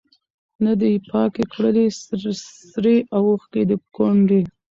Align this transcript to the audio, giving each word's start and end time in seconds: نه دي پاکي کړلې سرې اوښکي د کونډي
نه 0.63 0.71
دي 0.79 0.93
پاکي 1.09 1.43
کړلې 1.53 1.85
سرې 2.71 2.97
اوښکي 3.17 3.63
د 3.69 3.71
کونډي 3.95 4.41